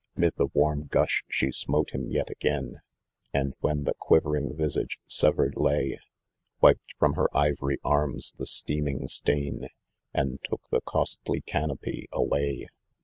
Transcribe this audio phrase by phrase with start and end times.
[0.15, 2.81] Mid the warm gush she smote him yet again,
[3.35, 5.99] And when the quivering visage severed lay,
[6.59, 9.67] "Wiped from her ivory arms the steaming stain.
[10.11, 12.65] And took the costly canopy away.